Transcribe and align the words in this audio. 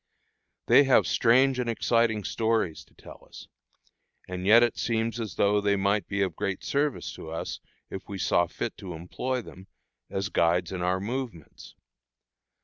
They 0.65 0.85
have 0.85 1.05
strange 1.05 1.59
and 1.59 1.69
exciting 1.69 2.23
stories 2.23 2.83
to 2.85 2.95
tell 2.95 3.23
us, 3.23 3.47
and 4.27 4.47
yet 4.47 4.63
it 4.63 4.79
seems 4.79 5.19
as 5.19 5.35
though 5.35 5.61
they 5.61 5.75
might 5.75 6.07
be 6.07 6.23
of 6.23 6.35
great 6.35 6.63
service 6.63 7.13
to 7.13 7.29
us, 7.29 7.59
if 7.91 8.09
we 8.09 8.17
saw 8.17 8.47
fit 8.47 8.75
to 8.77 8.95
employ 8.95 9.43
them, 9.43 9.67
as 10.09 10.29
guides 10.29 10.71
in 10.71 10.81
our 10.81 10.99
movements. 10.99 11.75